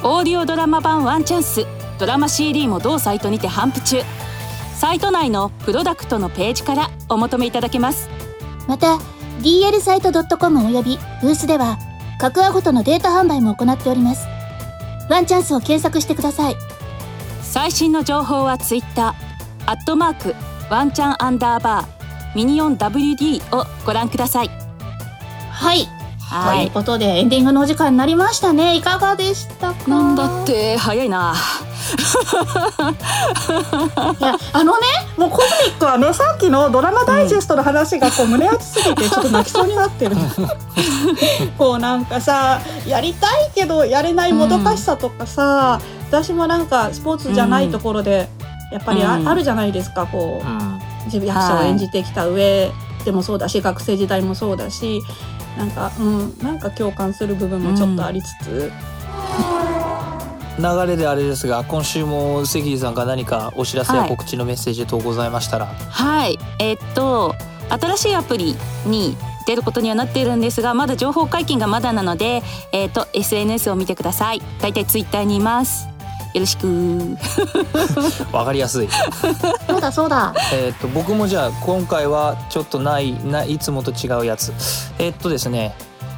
[0.05, 1.67] オーディオドラマ版ワンチャンス
[1.99, 4.03] ドラマ CD も同サイトにて販布中
[4.77, 8.09] サイト内のプロダクトのページからお求めいただけます
[8.69, 8.99] また、
[9.41, 11.79] DL サイト .com およびブースでは、
[12.19, 14.27] 各話ごとのデータ販売も行っております。
[15.11, 16.57] ワンチャンスを検索してください。
[17.43, 20.35] 最新の情報はツイッターアットマーク
[20.71, 21.87] ワンチャンアンダーバー
[22.35, 24.51] ミニオン WD をご覧ください
[25.51, 25.94] はい。
[26.39, 28.77] はということで、エンディングのお時間になりましたね。
[28.77, 29.91] いかがでしたか？
[29.91, 30.77] なんだって？
[30.77, 31.35] 早いな。
[34.21, 40.17] いや、あのね、もうコズミックはね、さっきのドラマダイジェストの話がこう胸熱すぎて、 ちょっと泣きそうになってる。
[41.59, 48.29] こうなんかさ、やりたいけどやれないもどかしさとかさ、私もなんかスポーツじゃないところで、
[48.73, 49.29] やっぱりあ,、うん。
[49.29, 50.47] あるじゃないですか、こう。
[50.47, 50.81] うん。
[51.07, 52.73] 自分役者を演じてきた上
[53.05, 55.03] でもそうだし、学生時代もそうだし
[55.57, 58.73] なんかうんなんか共感する部分もちょっとありつつ、
[60.59, 66.39] 流れであれですが今週も関地さんが何かお知らせや告知のメッセージ等ございましたら、はい。
[66.59, 67.35] えーっと
[67.71, 72.43] 新しいアプリに出ることにはなっているんですがまだ情報解禁がまだなので
[72.73, 74.43] えーっと SNS を見てください。
[74.61, 75.94] だいたいツイッターにいます
[76.35, 77.17] よろしく。
[78.33, 78.89] わかりやすい。
[79.69, 80.35] そうだそうだ。
[80.53, 84.53] えーっと僕もじゃあ今回はちょっとないないいつもと違うやつ。
[84.99, 85.75] えーっとですね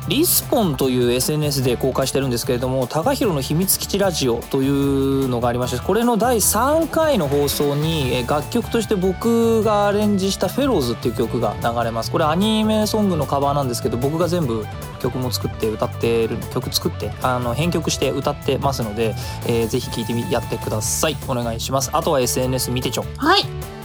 [0.09, 12.11] リスポンという SNS で公開してるんですけれども高弘の秘密基地ラジオというのがありましてこれの第3回の放送にえー楽曲として僕がアレンジした「フェローズ」っていう曲が流れます。
[12.13, 14.65] これアニメソングのカバーなんですけど僕が全部
[14.99, 19.15] 曲も作って歌ってる曲作ってあの編曲して歌ってますので、
[19.47, 23.43] えーぜひ聴いてみやってくださいお願いしますあとは SNS 見てちょはい。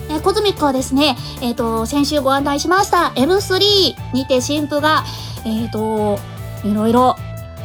[0.09, 5.03] えーコズミックはですね、えっ、と、先週ご案内しました M3 にて新婦が、
[5.45, 6.19] えっ、と、
[6.65, 7.15] いろいろ、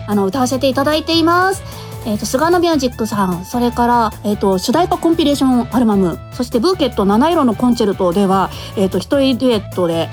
[0.06, 1.62] あの、歌わせていただいています。
[2.06, 10.08] えっ、と、菅野ミュージックさん、それから、えっ、と、主題歌コンピレーションアルバム、そしてブーケット七色のコンチェルトでは、えっ、と、一人デュエットで、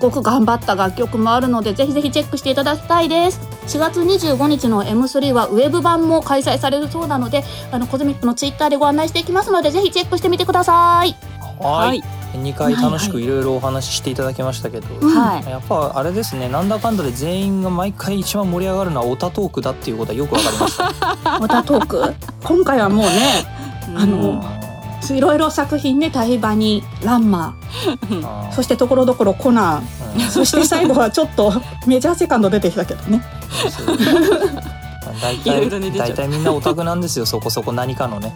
[0.00, 3.40] ごく頑張った楽曲もあるので、ぜひぜひチェックしていただきたいです。
[3.66, 11.16] 4月25日の M3 はウェブ版も開催されるそうなので、あの、コズミックのツイッターでご案内していきますので、ぜひチェックしてみてください。
[11.60, 11.88] はい。
[11.88, 12.04] はい。
[12.36, 16.48] 2回楽しくいろいろお話ししていただきましたけど、はいやっぱあれですね。
[16.48, 20.92] なんだかんだで全員が毎回一番盛り上がるのはオタトークだっていうことはよくわかりました。
[21.40, 22.14] またトーク？
[22.44, 23.46] 今回はもうね
[23.96, 24.42] あの
[25.14, 27.54] いろいろ作品ね「タイバニ」「ランマ。
[28.24, 31.52] あ」そしてところどころ「コナン」ーそして最後はちょっと
[31.86, 33.22] メジャーセカンド出てきたけどね。
[35.22, 38.34] 大体大体みんなオタクなんですよそこそこ何かのね。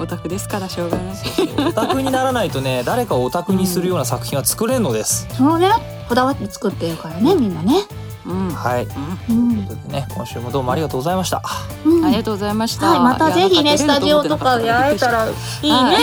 [0.00, 1.68] オタクですからしょうがない。
[1.68, 5.70] オタクにならないとね誰かをオタクにするような作品は作れんのです、そのね。
[6.08, 7.74] こだわって作ってるからねみんなね。
[7.98, 8.86] うんはい。
[9.30, 11.42] うん、ということでね今週もどうもありがとうございました。
[11.84, 12.04] うん。
[12.04, 12.86] ありがとうございました。
[12.90, 15.96] はい、またぜひね、スタジオとかで会えたらいいね。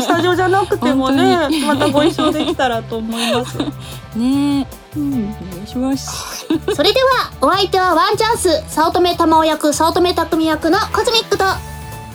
[0.00, 3.58] スタジオじゃなくても本ね、またご一緒できたらと思います。
[4.16, 4.60] ね。
[4.60, 6.46] え、うん、お願いします。
[6.74, 11.44] それでは、お相手はワンチャンス、早乙女玉緒役、早乙女匠役のコズミックと、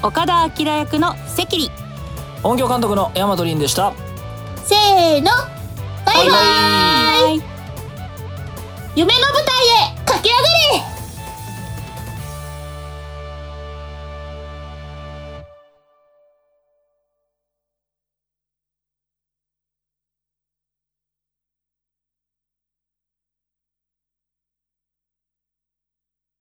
[0.02, 1.60] 岡田明役の関。
[1.60, 1.72] 里。
[2.43, 3.93] 音響監督の大和凛でした。
[4.64, 5.32] せーの、
[6.06, 6.28] バイバイ。
[6.28, 7.51] バイバイ
[8.93, 10.41] 夢の舞台へ駆け上が
[10.95, 11.01] れ。